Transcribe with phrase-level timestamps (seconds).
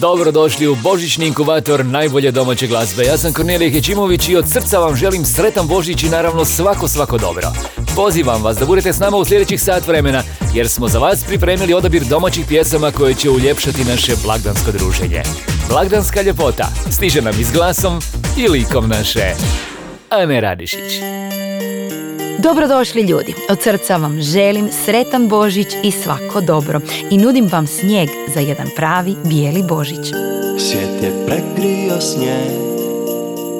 [0.00, 3.04] Dobrodošli u Božićni inkubator najbolje domaće glazbe.
[3.04, 7.18] Ja sam Kornelije Hećimović i od srca vam želim sretan Božić i naravno svako svako
[7.18, 7.52] dobro.
[7.96, 10.22] Pozivam vas da budete s nama u sljedećih sat vremena
[10.54, 15.22] jer smo za vas pripremili odabir domaćih pjesama koje će uljepšati naše blagdansko druženje.
[15.68, 18.00] Blagdanska ljepota stiže nam i s glasom
[18.36, 19.34] i likom naše
[20.10, 20.92] Ane Radišić.
[22.42, 28.08] Dobrodošli ljudi, od srca vam želim sretan Božić i svako dobro i nudim vam snijeg
[28.34, 30.06] za jedan pravi bijeli Božić.
[30.58, 32.50] Svijet je prekrio snijeg,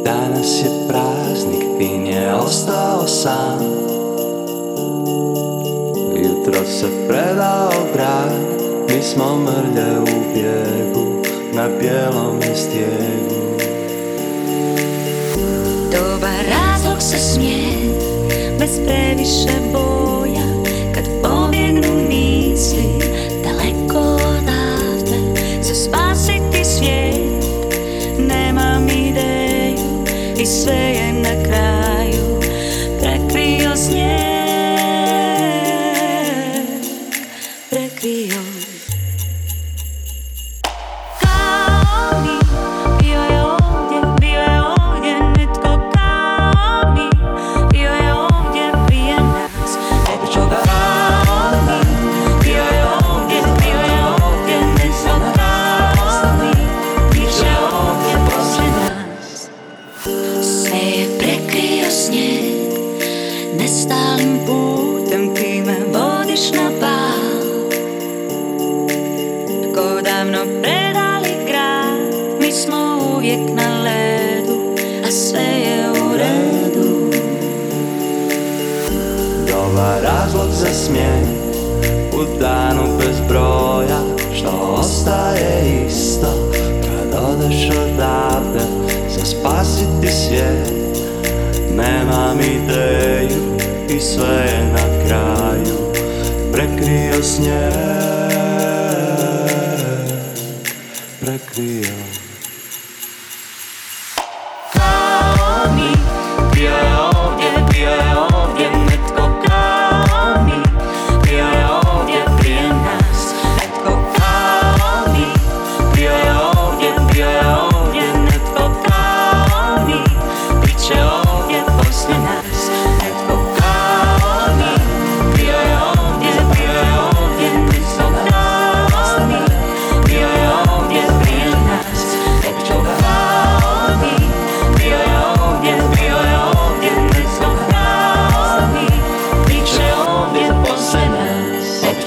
[0.04, 3.58] danas je praznik, fin je ostao sam.
[6.16, 8.32] Jutro se predao grad,
[8.88, 11.22] mi smo mrlje u bijegu,
[11.52, 13.58] na bijelom stijegu.
[15.92, 17.77] Dobar razlog se smije,
[18.68, 20.46] bez previše boja,
[20.94, 22.97] kad pobjegnu misli,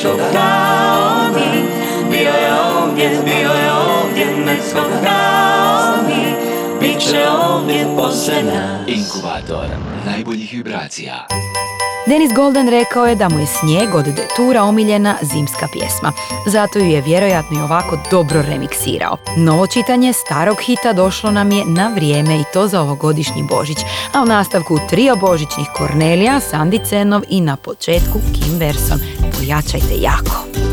[0.10, 1.64] kao mi
[2.10, 6.36] Bio je ovdje, bio je ovdje Netko kao mi
[6.80, 9.66] Biće ovdje poslije nas Inkubator
[10.06, 11.28] najboljih vibracija.
[12.08, 16.12] Denis Golden rekao je da mu je snijeg od detura omiljena zimska pjesma.
[16.48, 19.18] Zato ju je vjerojatno i ovako dobro remiksirao.
[19.38, 23.78] Novo čitanje starog hita došlo nam je na vrijeme i to za ovogodišnji Božić.
[24.14, 29.00] A u nastavku trio božićnih Kornelija, Sandi Cenov i na početku Kim Verson.
[29.38, 30.71] Pojačajte jako.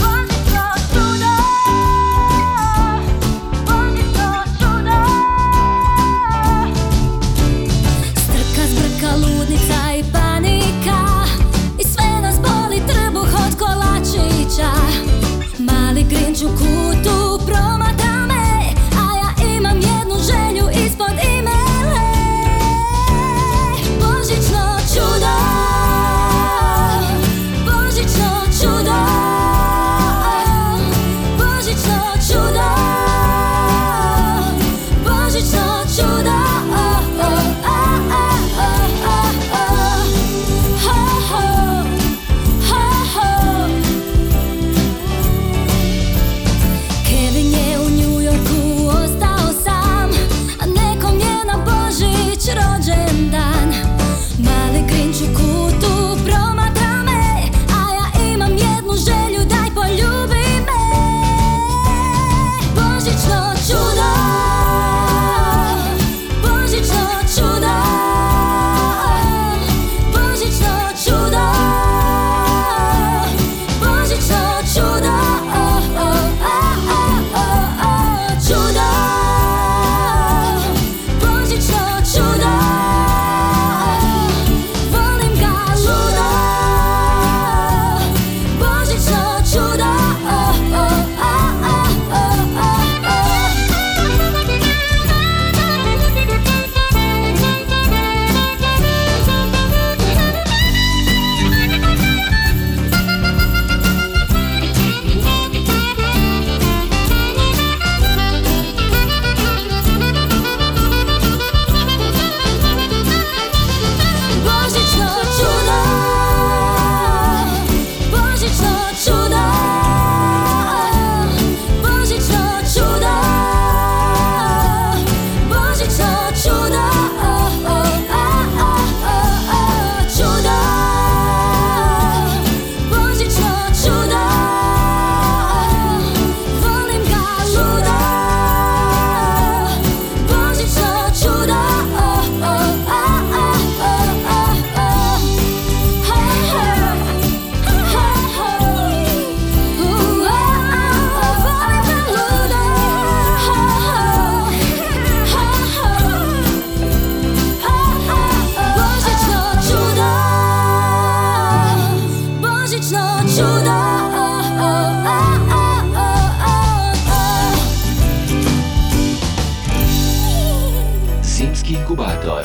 [171.69, 172.45] Veliki inkubator.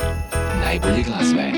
[0.65, 1.51] Najbolje glazbe.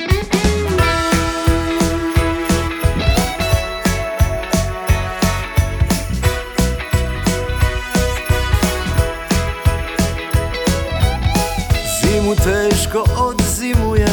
[12.02, 14.08] Zimu teško odzimuje,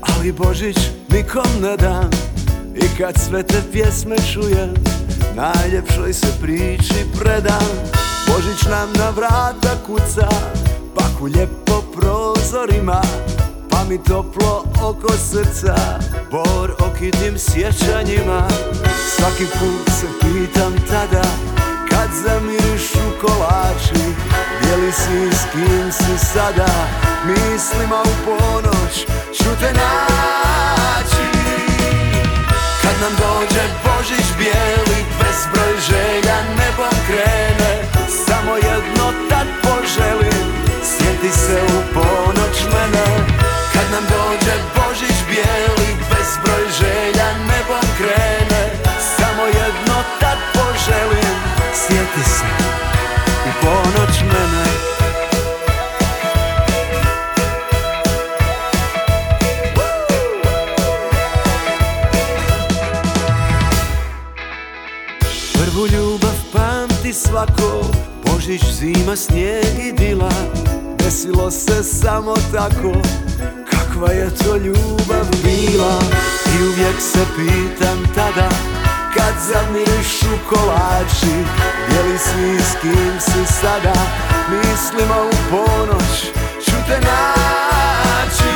[0.00, 0.76] ali Božić
[1.08, 2.10] nikom ne dam
[2.74, 4.74] I kad sve te pjesme čujem,
[5.36, 7.68] najljepšoj se priči predam
[8.26, 10.28] Božić nam na vrata kuca,
[11.18, 13.02] paku lijepo prozorima
[13.70, 15.76] Pa mi toplo oko srca,
[16.30, 18.48] bor okitim sjećanjima.
[19.16, 21.22] Svaki put se pitam tada,
[21.90, 24.04] kad zamirišu kolači
[24.60, 26.66] Gdje li si, s kim si sada?
[27.26, 28.94] Mislima u ponoć
[29.34, 31.28] ću te naći.
[32.82, 37.82] Kad nam dođe Božić bijeli Bezbroj želja nebom krene
[38.26, 40.37] Samo jedno tad poželim
[41.48, 43.06] se u ponoć mene.
[43.72, 48.62] Kad nam dođe Božić bijeli Bezbroj želja nebom krene.
[49.16, 51.36] Samo jedno tad poželim
[51.74, 52.44] Sjeti se
[53.46, 54.64] u ponoć mene.
[65.52, 67.84] Prvu ljubav pamti svako
[68.26, 70.67] Božić, zima, snijeg i dila
[71.08, 72.92] Desilo se samo tako
[73.70, 75.98] Kakva je to ljubav bila.
[76.54, 78.48] I uvijek se pitam tada
[79.14, 81.36] Kad zamirišu kolači
[81.92, 83.92] Je li si s kim si sada?
[84.50, 86.20] Mislima u ponoć
[86.64, 88.52] ću te naći.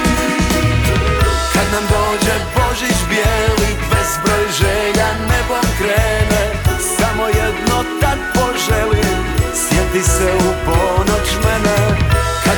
[1.52, 6.52] Kad nam dođe Božić bijeli Bezbroj želja nebom krene.
[6.98, 9.24] Samo jedno tad poželim
[9.54, 11.21] Sjeti se u ponoć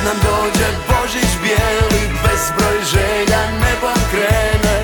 [0.05, 4.77] nam dođe Božić bijeli Bezbroj želja nebom krene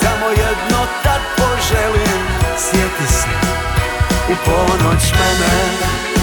[0.00, 2.22] Samo jedno tad poželim
[2.58, 3.34] Sjeti se
[4.28, 6.13] u ponoć mene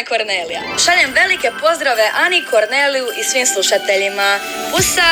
[0.00, 0.60] je Kornelija.
[0.84, 4.38] Šaljem velike pozdrave Ani Korneliju i svim slušateljima.
[4.70, 5.10] Pusa!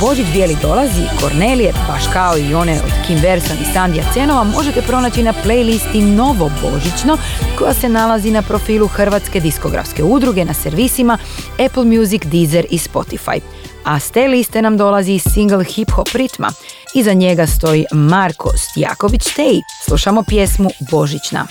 [0.00, 4.82] Božić bijeli dolazi Kornelije, baš kao i one od Kim Verson i Sandija Cenova, možete
[4.82, 7.18] pronaći na playlisti Novo Božićno,
[7.58, 11.18] koja se nalazi na profilu Hrvatske diskografske udruge na servisima
[11.66, 13.40] Apple Music, Deezer i Spotify.
[13.84, 16.52] A s te liste nam dolazi single Hip Hop ritma.
[16.94, 19.60] Iza njega stoji Marko Stjaković Stej.
[19.84, 21.46] Slušamo pjesmu Božićna.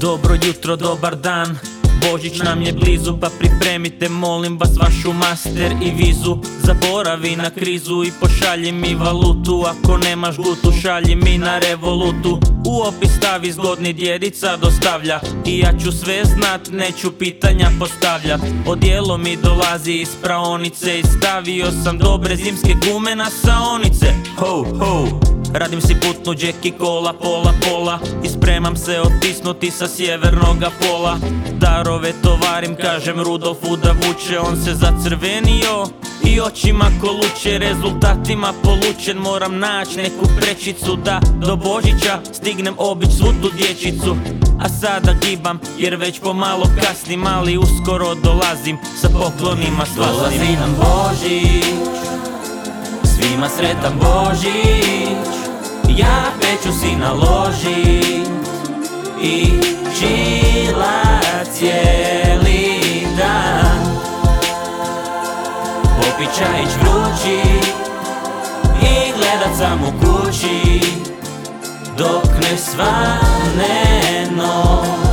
[0.00, 1.58] Dobro jutro, dobar dan
[2.10, 6.36] Božić nam je blizu pa pripremite molim vas vašu master i vizu.
[6.62, 9.64] Zaboravi na krizu i pošalji mi valutu.
[9.66, 12.40] Ako nemaš gutu šalji mi na revolutu.
[12.66, 15.20] U opis stavi zgodni djedica dostavlja.
[15.46, 21.66] I ja ću sve znat, neću pitanja postavljat Odijelo mi dolazi iz praonice I stavio
[21.84, 24.06] sam dobre zimske gume na saonice.
[24.36, 27.98] Ho, ho, Radim si putnu džeki kola, pola, pola.
[28.24, 31.18] I spremam se otisnuti sa sjevernoga pola.
[31.52, 34.38] Darove tovarim, kažem Rudolfu da vuče.
[34.40, 35.86] On se zacrvenio
[36.24, 37.58] i očima koluče.
[37.58, 44.16] Rezultatima polučen moram naći neku prečicu Da do Božića stignem obić svu tu dječicu.
[44.60, 50.76] A sada gibam jer već pomalo kasnim Ali uskoro dolazim sa poklonima slasnim Dolazi nam
[50.76, 51.64] Božić
[53.04, 55.31] Svima sretan Božić
[55.96, 58.28] Ja peću si naložit
[59.22, 59.46] I
[59.98, 61.20] čila
[61.52, 63.96] cijeli dan.
[65.96, 67.40] Popit čajić vrući
[68.82, 70.80] I gledat sam u kući
[71.98, 75.11] Dok ne svane dan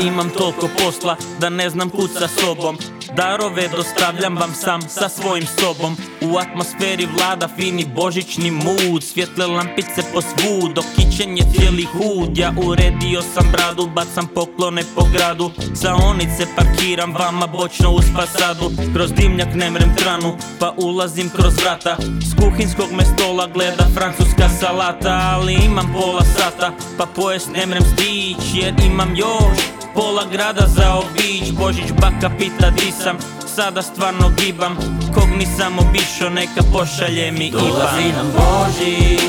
[0.00, 2.78] Imam toliko posla da ne znam kud sa sobom.
[3.16, 5.96] Darove dostavljam vam sam sa svojim sobom.
[6.20, 9.04] U atmosferi vlada fini božićni mood.
[9.04, 14.82] Svjetle lampice po svud, dok kićen je cijeli hud Ja uredio sam bradu, bacam poklone
[14.94, 15.50] po gradu.
[15.74, 18.70] Saonice parkiram vama bočno uz fasadu.
[18.94, 21.96] Kroz dimnjak ne mrem tranu, pa ulazim kroz vrata.
[22.00, 27.82] S kuhinskog me stola gleda francuska salata Ali imam pola sata, pa pojest ne mrem
[27.82, 29.58] stić Jer imam još
[29.98, 34.76] Pola grada za obić, Božić baka pita di sam Sada stvarno gibam,
[35.14, 39.20] kog nisam obišao neka pošalje mi IBAN Dolazi nam Božić,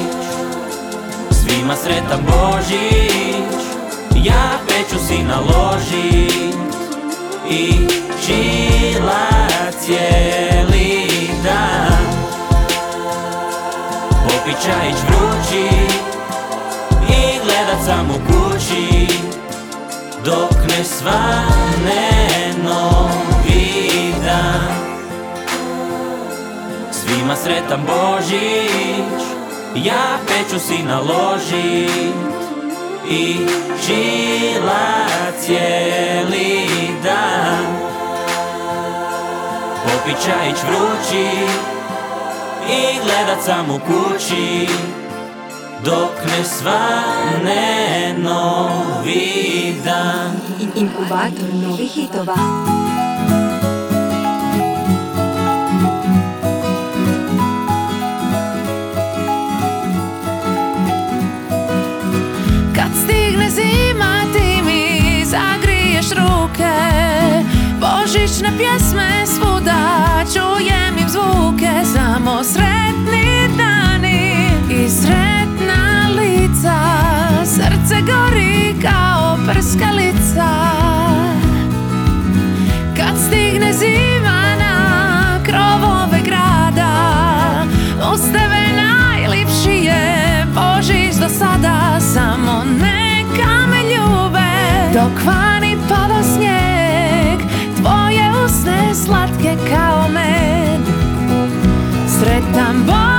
[1.32, 3.62] svima sretan Božić
[4.16, 6.56] Ja peću si naložit
[7.50, 7.88] i
[8.26, 9.28] čila
[9.80, 11.08] cijeli
[11.44, 12.06] dan.
[14.24, 15.79] Popit čajić vrući
[20.30, 22.08] dok ne svane
[22.64, 24.76] novi dan.
[26.92, 29.24] Svima sretan Božić,
[29.76, 32.16] ja peću si naložit
[33.10, 33.38] I
[33.86, 35.06] čila
[35.40, 36.68] cijeli
[37.04, 37.66] dan.
[39.84, 41.28] Popit čajić vrući
[42.70, 44.68] i gledat sam u kući
[45.86, 50.32] dok ne svane novi dan.
[50.76, 52.36] Inkubator novih hitova.
[62.76, 66.76] Kad stigne zima ti mi zagriješ ruke.
[67.80, 72.69] Božićne pjesme svuda čujem im zvuke Samo sretni
[78.82, 80.50] kao prskalica.
[82.98, 86.90] Kad stigne zima na krovove grada
[88.76, 92.00] najlipši je Božić do sada.
[92.14, 94.50] Samo neka me ljube
[94.94, 97.40] Dok vani pada snijeg
[97.78, 100.82] Tvoje usne slatke kao med.
[102.08, 103.19] Sretan Božić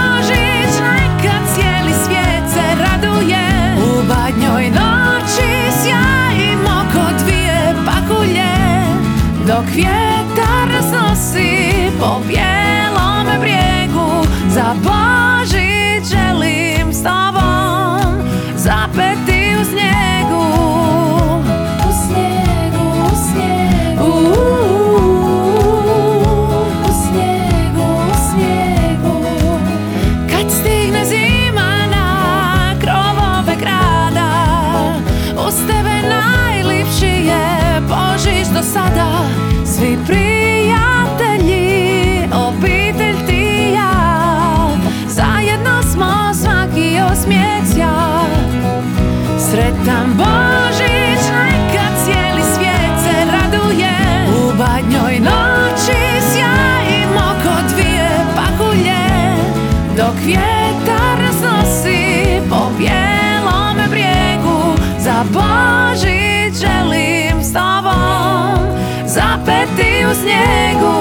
[65.24, 68.66] Božić želim s tobom
[69.06, 70.96] zapeti u snijegu.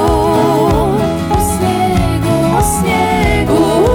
[1.32, 3.90] U snijegu, u snijegu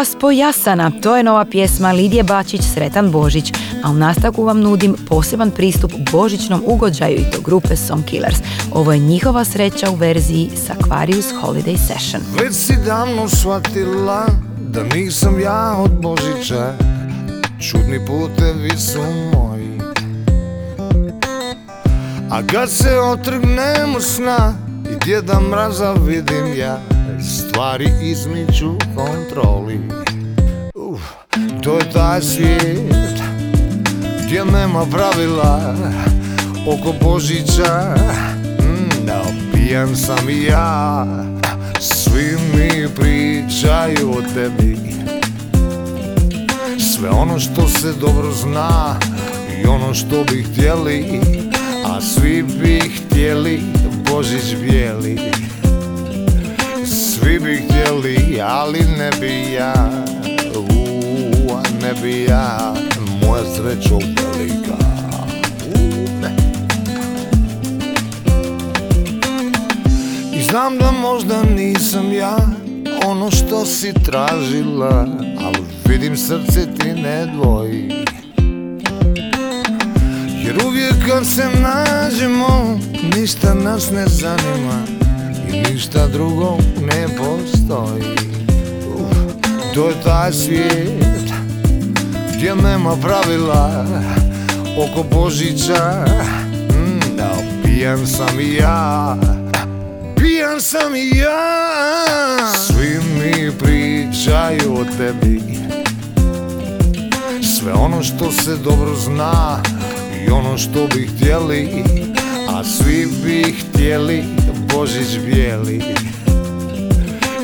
[0.00, 3.52] Raspojasana, to je nova pjesma Lidije Bačić Sretan Božić,
[3.84, 8.36] a u nastavku vam nudim poseban pristup božićnom ugođaju i to grupe Song Killers.
[8.72, 12.22] Ovo je njihova sreća u verziji s Aquarius Holiday Session.
[12.42, 14.26] Već si davno shvatila
[14.58, 16.74] da nisam ja od Božića.
[17.70, 19.00] Čudni putevi su
[19.34, 19.80] moji.
[22.30, 24.54] A kad se otrgnemo sna
[24.92, 26.80] i djeda mraza vidim ja
[27.60, 29.80] Stvari izmiču kontroli.
[30.74, 31.00] Uf,
[31.62, 33.22] To je taj svijet
[34.26, 35.74] gdje nema pravila
[36.66, 37.94] oko Božića.
[38.60, 41.06] Mm, no, Pijan sam i ja,
[41.80, 44.78] svi mi pričaju o tebi.
[46.78, 48.96] Sve ono što se dobro zna
[49.62, 51.20] i ono što bi htjeli
[51.86, 53.60] A svi bi htjeli
[54.10, 55.18] Božić bijeli
[57.20, 59.74] Svi bi htjeli, ali ne bi ja.
[60.56, 62.74] Uuu, ne bi ja.
[63.22, 64.76] Moja sreća velika
[65.66, 66.36] Uuu, ne.
[70.32, 72.36] I znam da možda nisam ja
[73.06, 75.06] Ono što si tražila
[75.44, 77.92] Ali vidim srce ti ne dvoji.
[80.44, 82.78] Jer uvijek kad se nađemo
[83.16, 85.00] Ništa nas ne zanima
[85.50, 88.16] ništa drugo ne postoji.
[89.74, 91.10] To je taj svijet
[92.36, 93.86] Gdje nema pravila
[94.78, 96.04] Oko Božića.
[96.70, 97.30] Mm, da,
[97.64, 99.16] Pijan sam i ja.
[100.16, 102.52] Pijan sam i ja.
[102.66, 105.42] Svi mi pričaju o tebi.
[107.58, 109.62] Sve ono što se dobro zna
[110.26, 111.84] I ono što bi htjeli
[112.64, 114.24] Svi bi htjeli
[114.74, 115.82] Božić bijeli.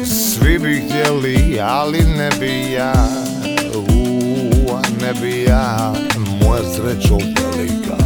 [0.05, 2.92] Svi bi htjeli, ali ne bi ja.
[3.74, 5.94] Uuu, ne bi ja.
[6.42, 8.05] Moja sreća velika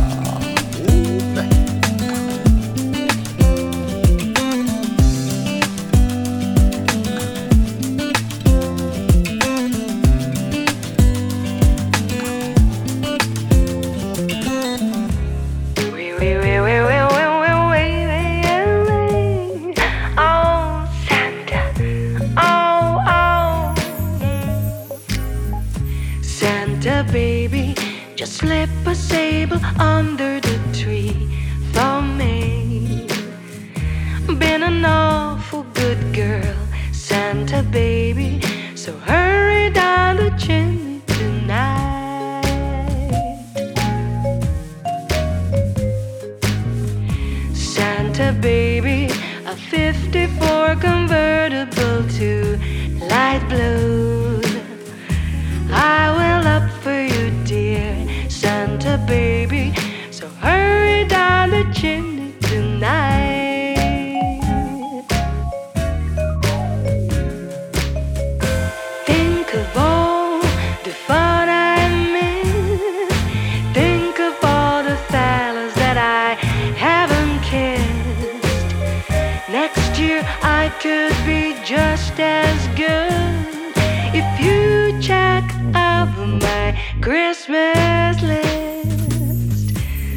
[88.23, 89.77] List.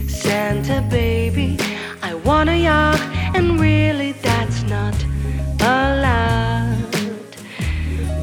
[0.09, 1.57] Santa baby,
[2.01, 3.01] I want a yacht,
[3.35, 4.95] and really that's not
[5.59, 7.33] allowed.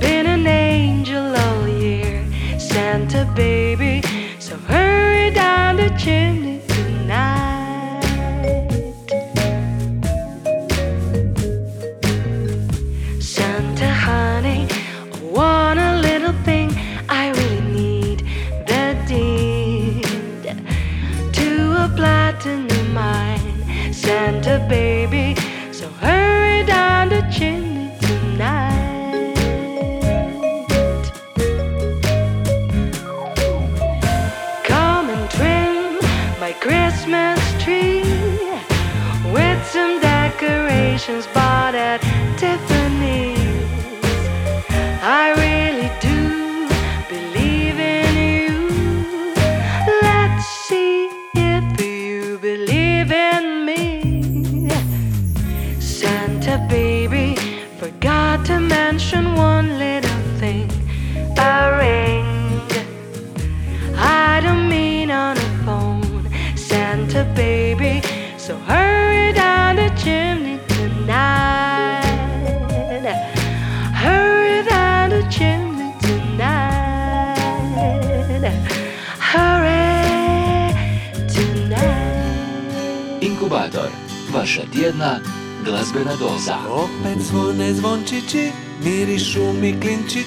[0.00, 2.24] Been an angel all year,
[2.59, 4.02] Santa baby,
[4.38, 6.39] so hurry down the chimney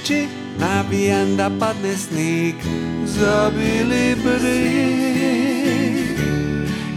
[0.03, 0.27] klinčići,
[0.59, 2.55] nabijan da padne snig,
[3.05, 5.63] zabili brig.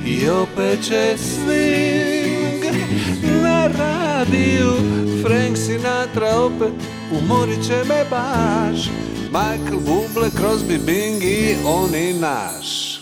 [0.07, 2.62] I opet će swing
[3.42, 4.73] na radiju,
[5.23, 6.73] Frank Sinatra opet
[7.23, 8.88] umorit će me baš.
[9.27, 13.01] Michael Bublé, Crosby, Bing i oni naš.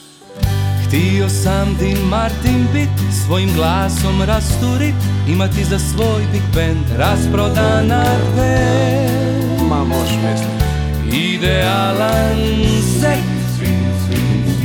[0.87, 2.89] Htio sam ti Martin bit,
[3.27, 4.95] svojim glasom rasturit,
[5.29, 8.05] imati za svoj big band rasprodana
[8.37, 9.34] band.
[9.75, 10.65] Ma moš mislit.
[11.13, 12.39] Idealan
[13.01, 13.19] set,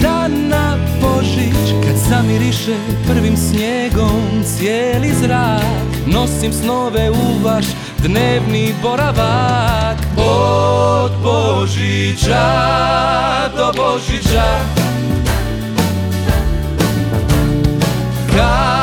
[0.01, 2.75] da na Božić, kad zamiriše
[3.07, 5.63] prvim snijegom cijeli zrak,
[6.05, 7.65] nosim snove u vaš
[7.97, 9.97] dnevni boravak.
[10.17, 12.49] Od Božića
[13.57, 14.45] do Božića,
[18.35, 18.78] Kad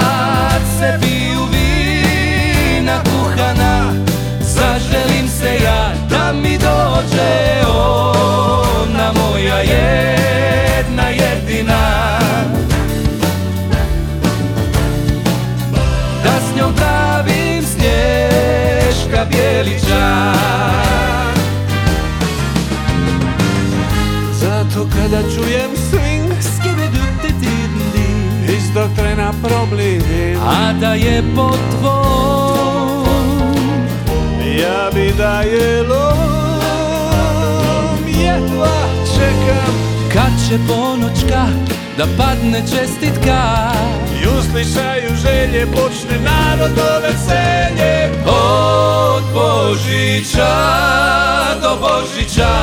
[5.40, 12.18] se ja da mi dođe ona moja jedna jedina.
[16.24, 20.32] Da s njom pravim snješka bijelića
[24.32, 26.32] Zato kada čujem swing,
[28.48, 30.02] iz tog trena problim.
[30.46, 33.05] A da je po tvom
[34.66, 37.18] Ja bi da je lom,
[38.06, 38.78] jedva
[39.16, 39.74] čekam.
[40.12, 41.46] Kad će ponoćka
[41.98, 43.72] da padne čestitka
[44.22, 48.10] I uslišaju želje, počne narodno veselje.
[48.26, 50.56] Od Božića
[51.62, 52.55] do Božića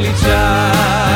[0.00, 1.09] snješka bijelića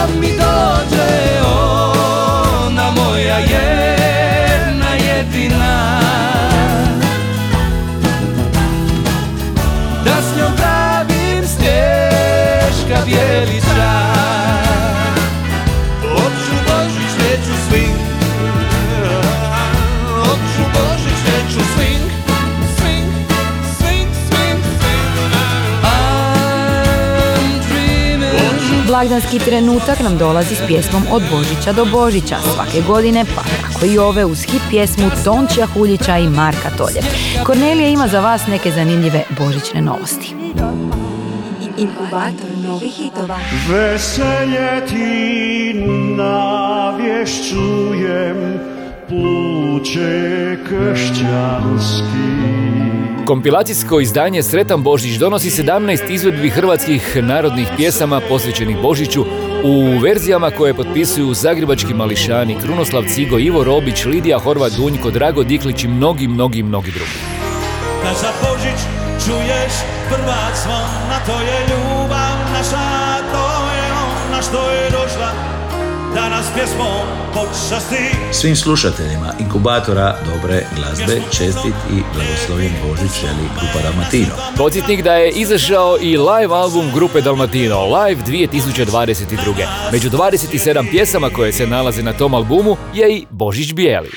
[0.00, 3.89] ja da mi dođe ona moja jedna
[29.00, 33.98] Blagdanski trenutak nam dolazi s pjesmom Od Božića do Božića svake godine, pa tako i
[33.98, 37.00] ove uz hit pjesmu Tončija Huljića i Marka Tolje.
[37.44, 40.34] Kornelija ima za vas neke zanimljive božićne novosti.
[41.78, 43.38] Inkubator novih hitova.
[43.68, 45.72] Veselje ti
[46.16, 47.40] navješćujem
[49.08, 52.10] puće kršćanski.
[53.26, 59.24] Kompilacijsko izdanje Sretan Božić donosi 17 izvedbi hrvatskih narodnih pjesama posvećenih Božiću
[59.64, 65.84] u verzijama koje potpisuju Zagrebački mališani, Krunoslav Cigo, Ivo Robić, Lidija Horvat, Dunjko, Drago Diklić
[65.84, 67.18] i mnogi, mnogi, mnogi drugi.
[68.04, 68.80] Da za Božić
[69.24, 69.72] čuješ
[70.08, 73.92] prva zvona To je ljubav naša, to je
[74.28, 75.49] ona što je došla
[76.14, 76.86] Da nas pjesmom
[77.34, 84.34] počasti Svim slušateljima inkubatora dobre glazbe, čestit i blagoslovljen Božić želi grupa Dalmatino.
[84.56, 89.54] Podsjetnik da je izašao i live album grupe Dalmatino, Live 2022.
[89.92, 94.10] Među 27 pjesama koje se nalaze na tom albumu je i Božić Bijeli.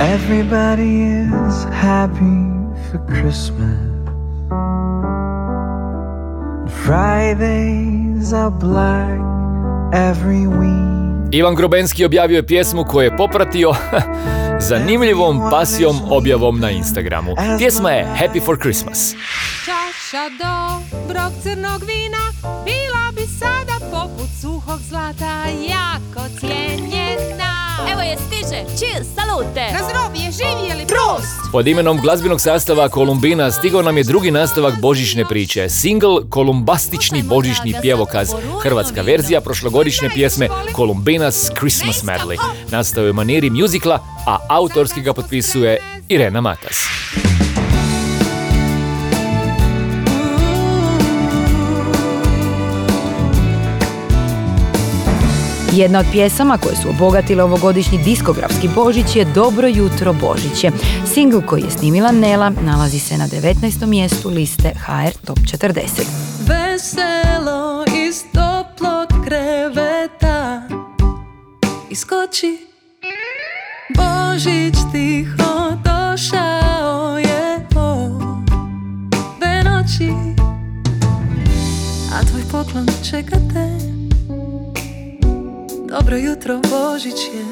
[0.00, 2.46] Everybody is happy
[2.90, 3.86] for Christmas.
[6.86, 9.20] Fridays are black
[9.92, 11.05] every week.
[11.32, 13.72] Ivan Grobenski objavio je pjesmu koju je popratio
[14.68, 17.34] zanimljivom pasijom objavom na Instagramu.
[17.58, 19.14] Pjesma je Happy for Christmas.
[19.64, 28.58] Čaša dobrog crnog vina Bila bi sada poput suhog zlata Jako cijenjena Evo je stiže.
[28.78, 29.64] Cheers, salute.
[29.72, 31.52] Na zdrovje, živjeli, prost!
[31.52, 35.68] Pod imenom glazbenog sastava Kolumbina stigao nam je drugi nastavak božićne priče.
[35.68, 38.32] Single Kolumbastični božićni pjevokaz.
[38.62, 42.38] Hrvatska verzija prošlogodišnje pjesme Kolumbinas Christmas Medley.
[42.70, 46.95] Nastao je u maniri mjuzikla, a autorski ga potpisuje Irena Matas.
[55.76, 60.70] Jedna od pjesama koje su obogatile ovogodišnji diskografski Božić je Dobro jutro Božiće.
[61.14, 63.86] Singl koji je snimila Nela nalazi se na 19.
[63.86, 66.02] mjestu liste HR Top 40.
[66.40, 70.62] Veselo iz toplog kreveta
[71.90, 72.58] Iskoči
[73.96, 80.10] Božić tiho došao je ove noći
[82.12, 83.95] A tvoj poklon čeka te
[86.00, 87.44] Dobro jutro Božić je.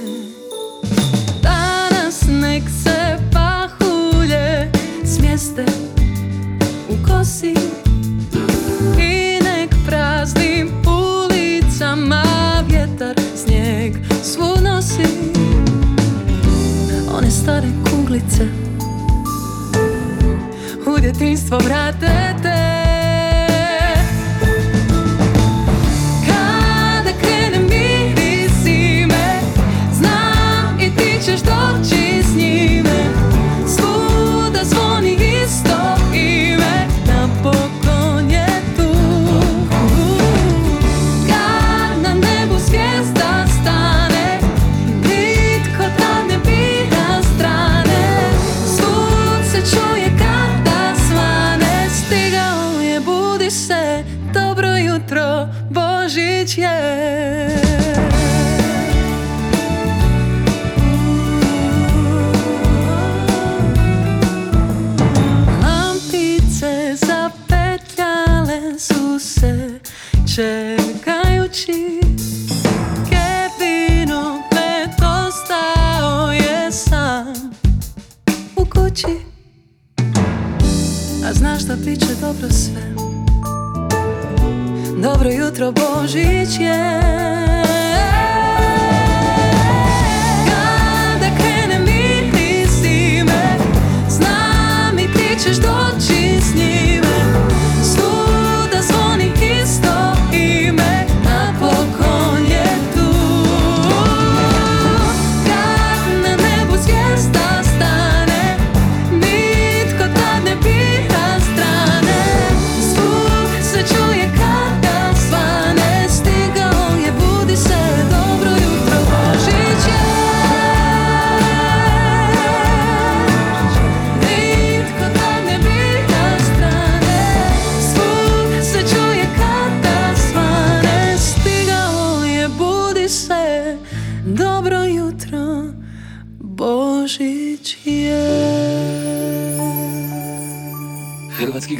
[1.42, 4.70] Danas nek se pahulje
[5.04, 5.64] smjeste
[6.88, 7.54] u kosi
[8.98, 12.24] i nek praznim ulicama
[12.68, 15.08] vjetar snijeg svu nosi.
[17.18, 18.46] One stare kuglice
[20.86, 22.34] u djetinstvo vrate
[56.44, 56.58] Božić
[85.54, 87.03] jutro Božić je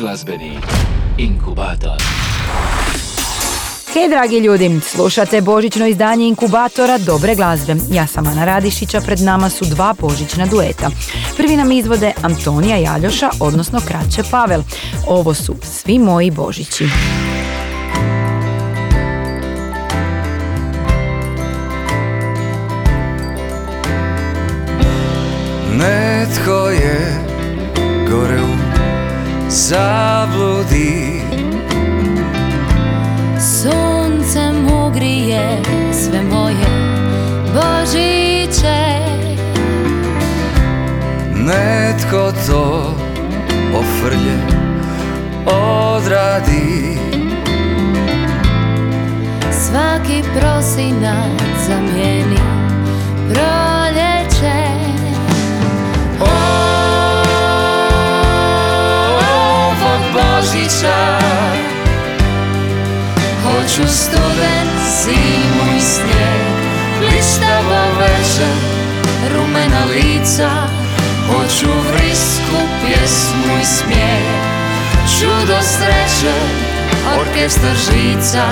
[0.05, 0.59] glazbeni
[1.19, 2.03] inkubator.
[3.95, 7.77] Hej dragi ljudi, slušate božićno izdanje inkubatora Dobre glazbe.
[7.91, 10.91] Ja sam Ana Radišića, pred nama su dva božićna dueta.
[11.37, 14.63] Prvi nam izvode Antonija i Aljoša, odnosno Kraće Pavel.
[15.07, 16.89] Ovo su svi moji božići.
[25.73, 27.25] Netko je
[28.11, 28.64] gore u
[29.55, 31.23] zabludi.
[33.39, 35.63] Sunce mu grije
[35.93, 36.67] sve moje
[37.55, 38.99] Božiće.
[41.35, 42.95] Netko to
[43.79, 44.39] ofrlje
[45.47, 46.99] odradi.
[49.53, 52.39] Svaki prosinac zamijeni
[53.29, 53.74] proljeće
[60.45, 61.19] Božića.
[63.45, 64.69] Hoću studen,
[65.03, 66.55] zimu i snijeg
[67.01, 68.55] Blistavo večer,
[69.35, 70.51] rumena lica
[71.29, 74.45] Hoću vrisku, pjesmu i smijeh.
[75.19, 76.35] Čudo sreće,
[77.21, 78.45] orkestar žica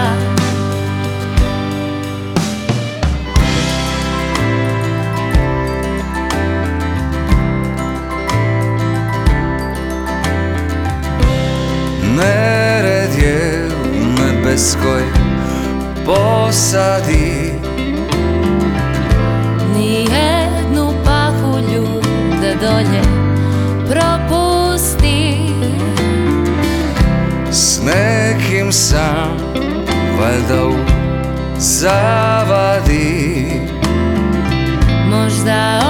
[14.52, 15.02] nebeskoj
[16.06, 17.52] posadi.
[19.76, 21.86] Nijednu pahulju
[22.40, 23.02] da dolje
[23.90, 25.36] propusti.
[27.50, 29.36] S nekim sam
[30.20, 30.74] valjda u
[31.58, 33.46] zavadi.
[35.10, 35.81] Možda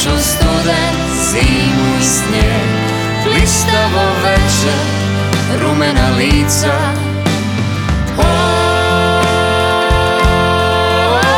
[0.00, 0.98] Hoću student,
[1.30, 2.70] zimu i snijeg
[3.24, 4.80] Blistavo večer,
[5.62, 6.76] rumena lica.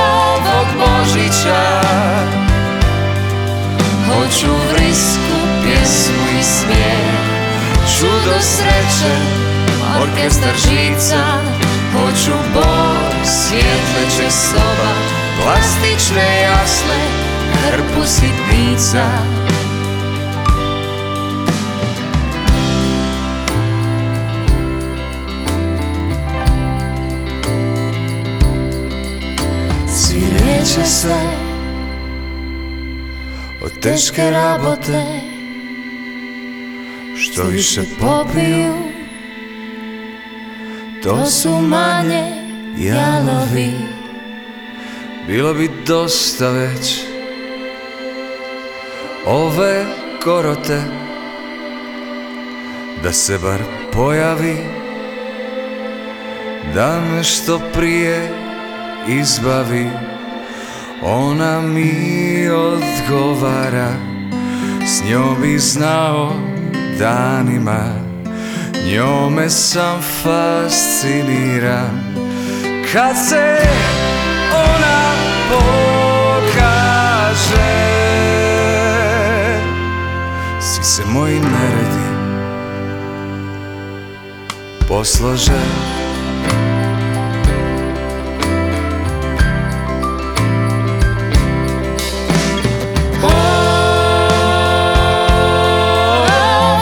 [0.01, 1.63] Ovog Božića.
[4.07, 7.13] Hoću vrisku, pjesmu i smijeh
[7.99, 9.15] Čudo sreće,
[10.03, 11.25] orkestar žica.
[11.93, 14.93] Hoću bor, svjetleće soba
[15.43, 17.32] Plastične jasle,
[17.63, 19.07] hrpu sitnica.
[29.89, 31.21] Svijeće se
[33.65, 35.05] Od teške rabote
[37.17, 38.75] Što više popiju.
[41.03, 42.25] To su manje
[42.79, 43.73] jalovi.
[45.27, 47.12] Bilo bi dosta već
[49.27, 49.85] Ove
[50.25, 50.83] korote
[53.03, 53.61] Da se bar
[53.93, 54.57] pojavi
[56.75, 58.31] Da me što prije
[59.09, 59.91] izbavi.
[61.03, 63.89] Ona mi odgovara
[64.87, 66.33] S njom bi znao
[66.99, 67.95] danima.
[68.95, 72.01] Njome sam fasciniran
[72.93, 73.59] Kad se
[74.55, 75.13] ona
[75.51, 76.63] pokaže
[80.93, 82.07] se moji neredi
[84.89, 85.63] poslože.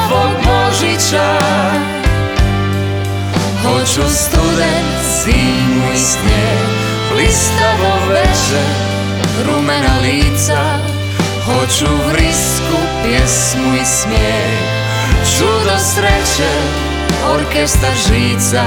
[0.01, 1.39] Ovog Božića
[3.63, 6.67] Hoću student, zimu i snijeg
[7.13, 8.67] Blistavo večer,
[9.47, 10.90] rumena lica
[11.45, 14.81] Hoću vrisku, pjesmu i smijeh
[15.39, 16.51] Čudo sreće,
[17.35, 18.65] orkestar žica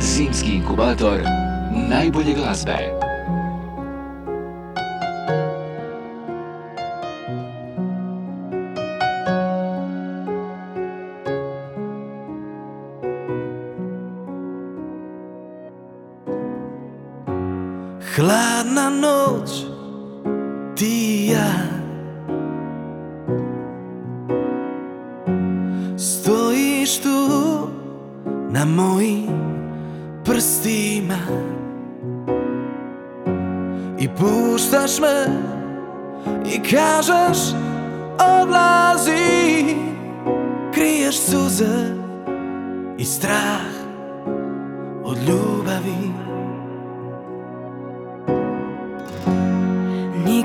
[0.00, 1.20] Zimski inkubator
[1.88, 2.99] najbolje glazbe.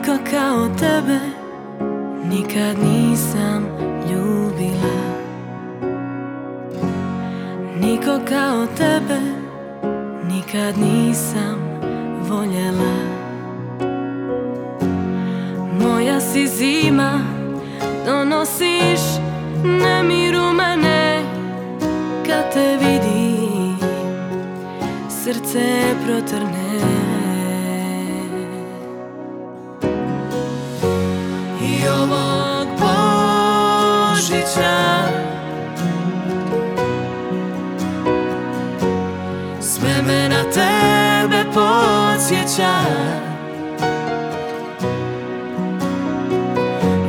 [0.06, 1.20] Niko kao tebe
[2.30, 3.66] nikad nisam
[4.12, 4.96] ljubila.
[7.82, 9.20] Niko kao tebe
[10.30, 11.56] nikad nisam
[12.30, 12.96] voljela.
[15.82, 17.20] Moja si zima,
[18.06, 19.02] donosiš
[19.64, 21.22] nemir u mene.
[22.26, 23.78] Kad te vidim,
[25.10, 27.15] srce protrne
[34.56, 35.08] Božića
[39.62, 42.76] Sve me na tebe podsjeća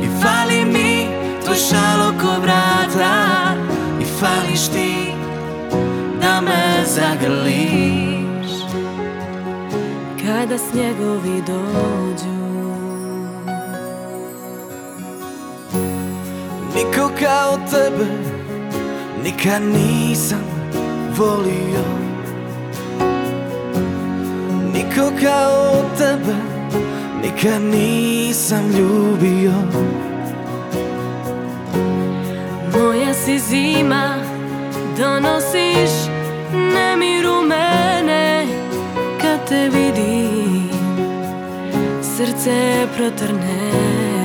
[0.03, 1.07] I fali mi
[1.45, 3.53] tvoj šal oko vrata.
[4.01, 5.13] I fališ ti
[6.21, 8.51] da me zagrliš.
[10.21, 12.46] Kada snjegovi dođu
[16.77, 18.05] Niko kao tebe
[19.23, 20.43] nikad nisam
[21.17, 21.85] volio.
[24.73, 26.35] Niko kao tebe
[27.21, 29.53] nikad nisam ljubio.
[32.73, 34.15] Moja si zima,
[34.97, 35.91] Donosiš
[36.53, 38.45] nemir u mene.
[39.21, 40.69] Kad te vidim
[42.01, 44.16] Srce protrne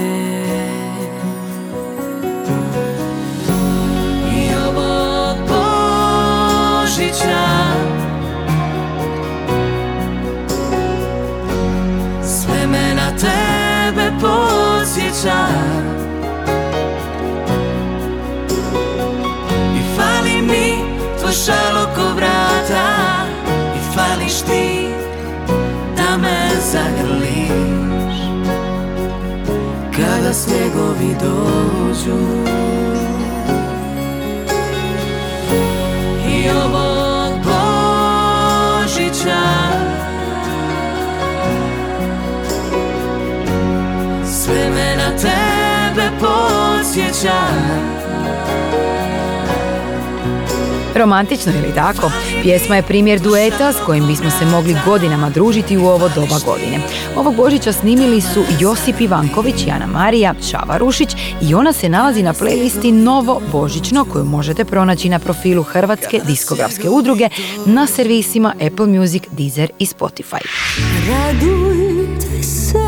[7.22, 7.46] Božića
[12.22, 15.46] Sve me na tebe podsjeća
[19.76, 23.24] I fali mi tvoj šal oko vrata.
[23.76, 24.88] I fališ ti
[25.96, 28.16] da me zagrliš.
[29.96, 32.52] Kada snjegovi dođu
[46.92, 47.32] podsjeća
[50.94, 52.10] Romantično ili tako?
[52.42, 56.80] Pjesma je primjer dueta s kojim bismo se mogli godinama družiti u ovo doba godine.
[57.16, 61.08] Ovog Božića snimili su Josip Ivanković, Jana Marija, Šava Rušić
[61.42, 66.88] i ona se nalazi na playlisti Novo Božićno koju možete pronaći na profilu Hrvatske diskografske
[66.88, 67.28] udruge
[67.66, 70.40] na servisima Apple Music, Deezer i Spotify.
[71.08, 72.81] Radujte se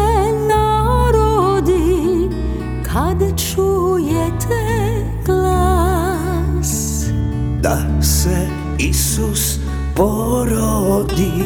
[8.91, 9.59] Isus
[9.97, 11.45] porodi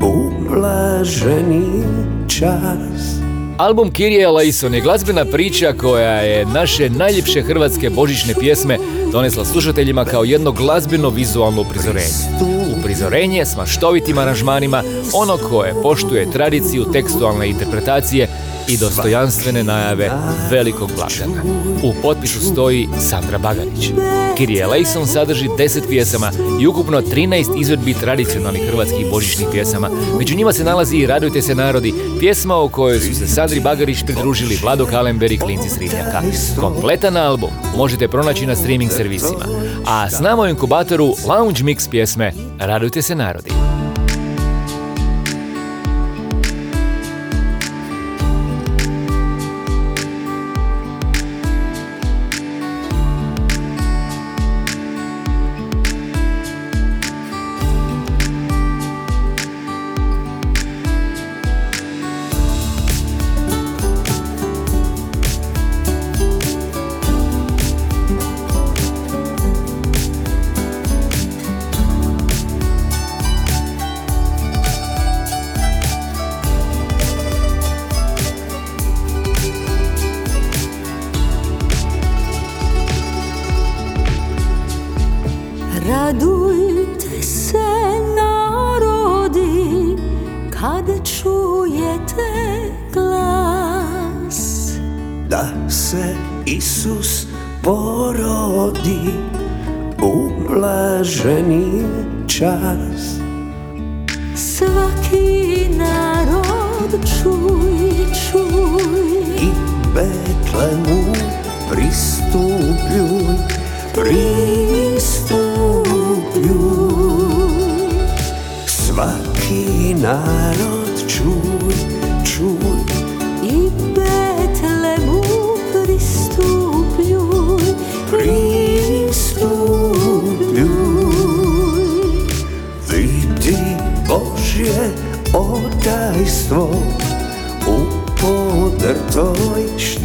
[0.00, 1.84] u blaženi
[2.28, 3.22] čas
[3.58, 8.78] Album Kirije Eleison je glazbena priča koja je naše najljepše hrvatske božićne pjesme
[9.12, 12.42] donesla slušateljima kao jedno glazbeno vizualno uprizorenje.
[12.78, 14.82] Uprizorenje s maštovitim aranžmanima,
[15.14, 18.28] ono koje poštuje tradiciju tekstualne interpretacije
[18.68, 20.10] i dostojanstvene najave
[20.50, 21.42] velikog blagdana.
[21.82, 23.90] U potpisu stoji Sandra Bagarić.
[24.36, 29.90] Kirije Eleison sadrži 10 pjesama i ukupno 13 izvedbi tradicionalnih hrvatskih božićnih pjesama.
[30.18, 34.02] Među njima se nalazi i Radujte se narodi, pjesma o kojoj su se Sandri Bagarić
[34.06, 36.22] pridružili Vlado Kalember i Klinci Srivnjaka.
[36.60, 39.44] Kompletan album možete pronaći na streaming servisima.
[39.86, 43.50] A s nama u inkubatoru Lounge Mix pjesme Radujte se narodi.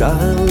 [0.07, 0.46] 安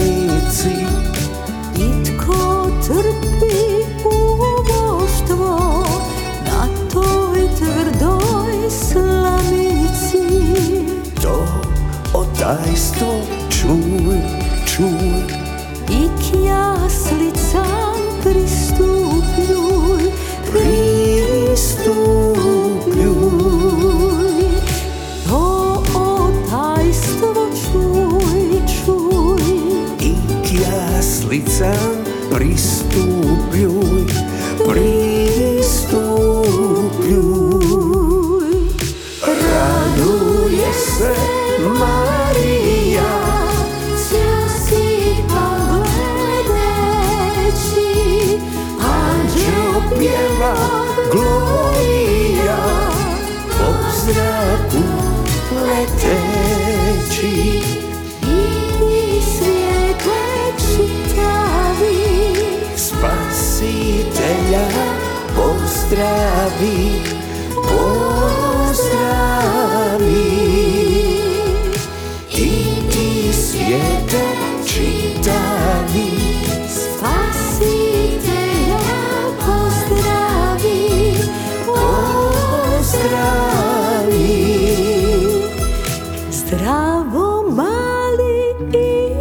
[86.87, 88.55] Bravo mali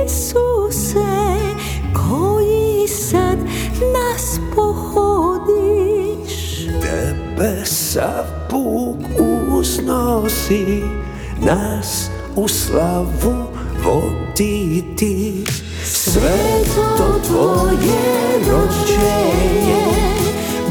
[0.05, 1.16] Isuse
[1.93, 3.38] koji sad
[3.93, 6.34] nas pohodiš.
[6.82, 8.97] Tebe sav puk
[9.59, 10.84] uznosi
[11.41, 13.45] nas u slavu
[13.84, 15.43] voditi
[15.84, 16.63] Sve
[16.97, 19.86] to tvoje rođenje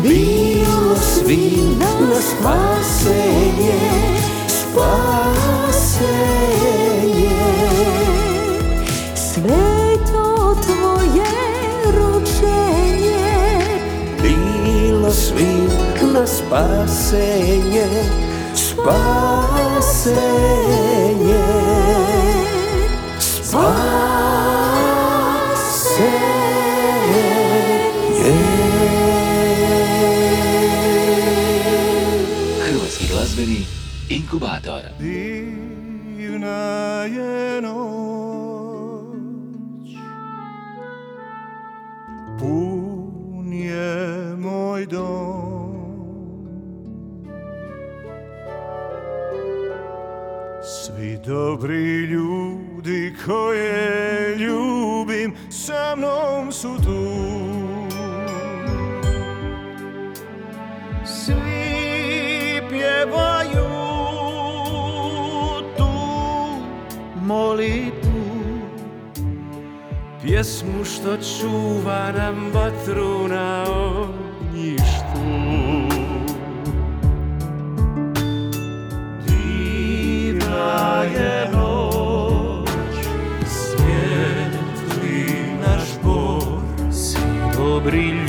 [0.02, 3.80] bilo svima na spasenje
[4.48, 5.64] Spasenje
[15.14, 15.54] svi
[16.12, 17.86] na spasenje,
[18.54, 19.84] spasenje,
[23.20, 24.24] spasenje.
[32.66, 33.66] Hrvatski glazbeni
[34.08, 34.82] inkubator.
[72.04, 75.24] da nam vatru na ognjištu.
[79.26, 82.96] Divna je noć,
[83.46, 86.42] svijetli naš bor,
[86.92, 87.18] si
[87.56, 88.23] dobri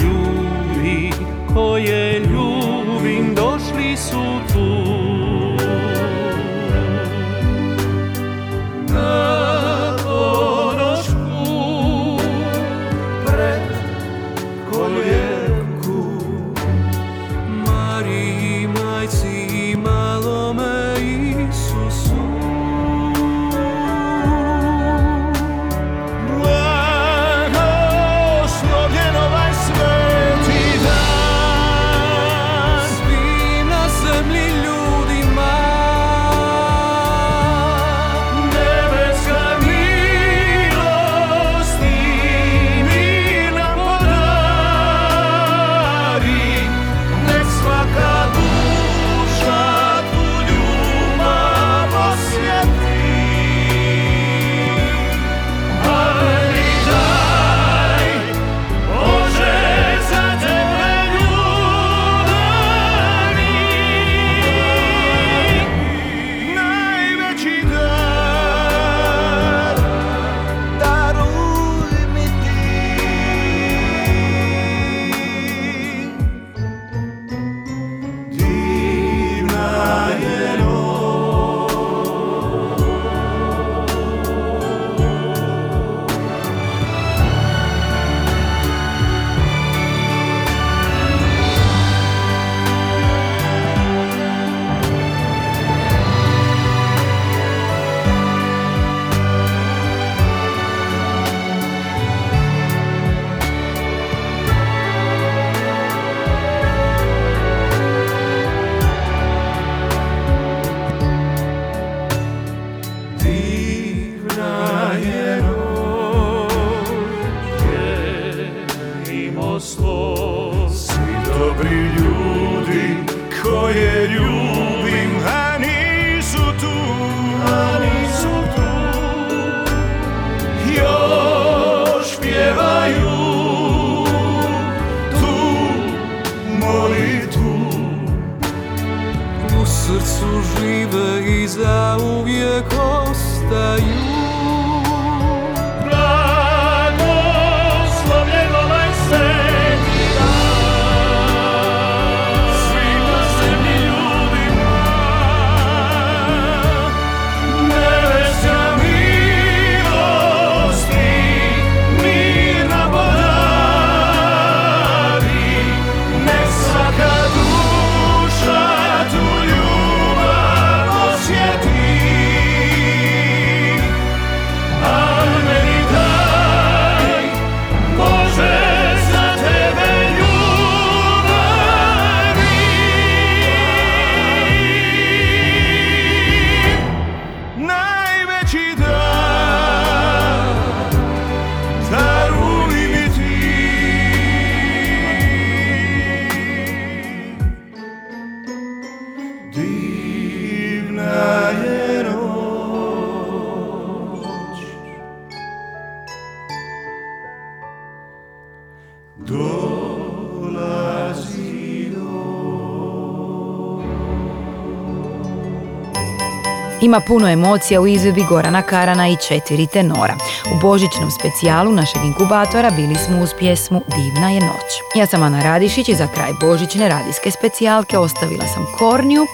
[216.85, 220.15] Ima puno emocija u izvedbi Gorana Karana i četiri tenora.
[220.51, 224.71] U božićnom specijalu našeg inkubatora bili smo uz pjesmu Divna je noć.
[224.95, 229.25] Ja sam Ana Radišić i za kraj božićne radijske specijalke ostavila sam Korniju,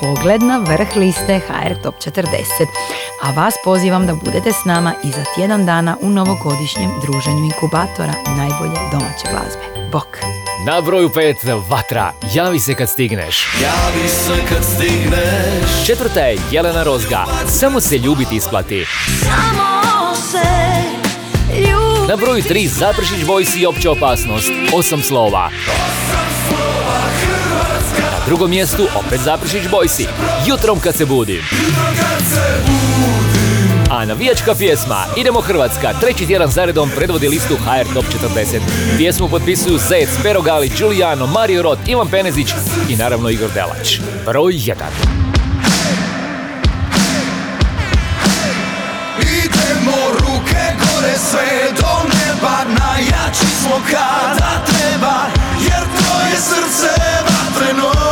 [0.00, 2.24] pogled na vrh liste HR Top 40.
[3.22, 8.14] A vas pozivam da budete s nama i za tjedan dana u novogodišnjem druženju inkubatora
[8.36, 9.90] najbolje domaće glazbe.
[9.92, 10.39] Bok!
[10.66, 13.48] Na broju 5 Vatra, javi se kad stigneš.
[13.62, 18.86] Javi se kad stigneš Četvrta je Jelena Rozga, samo se ljubiti isplati.
[19.22, 20.48] Samo se
[21.58, 25.50] ljubi Na broju 3 Zapršić Boys i opća opasnost, osam slova.
[28.00, 30.06] Na drugom mjestu opet Zapršić Boysi,
[30.46, 31.42] jutrom kad se budim.
[33.90, 38.04] A navijačka pjesma Idemo Hrvatska, treći tjedan zaredom predvodi listu HR Top
[38.36, 38.60] 40.
[38.96, 42.48] Pjesmu potpisuju Zec, Pero Gali, Giuliano, Mario Rot, Ivan Penezić
[42.88, 44.00] i naravno Igor Delać.
[44.26, 44.74] Broj 1.
[49.20, 55.16] Idemo ruke gore sve do neba Najjači smo kada treba
[55.62, 56.90] Jer to je srce
[57.24, 58.10] vatreno